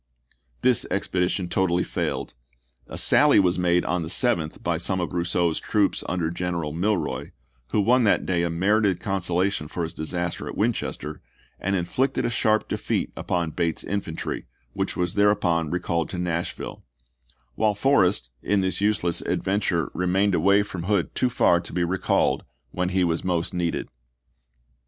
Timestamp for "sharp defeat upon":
12.31-13.51